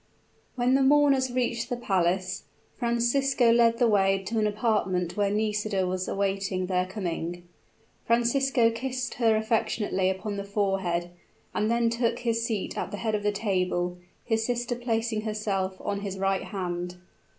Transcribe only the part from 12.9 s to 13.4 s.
head of the